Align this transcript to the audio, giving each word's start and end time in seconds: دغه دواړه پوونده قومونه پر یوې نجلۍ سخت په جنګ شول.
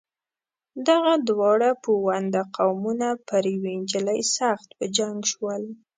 دغه 0.87 1.13
دواړه 1.29 1.69
پوونده 1.83 2.41
قومونه 2.57 3.09
پر 3.27 3.43
یوې 3.53 3.73
نجلۍ 3.81 4.21
سخت 4.37 4.67
په 4.77 4.85
جنګ 4.97 5.17
شول. 5.31 5.63